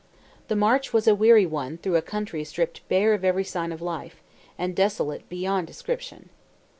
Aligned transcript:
The 0.47 0.55
march 0.55 0.93
was 0.93 1.07
a 1.07 1.13
weary 1.13 1.45
one 1.45 1.77
through 1.77 1.95
a 1.95 2.01
country 2.01 2.43
stripped 2.43 2.81
bare 2.89 3.13
of 3.13 3.23
every 3.23 3.43
sign 3.43 3.71
of 3.71 3.83
life, 3.83 4.23
and 4.57 4.75
desolate 4.75 5.29
beyond 5.29 5.67
description. 5.67 6.29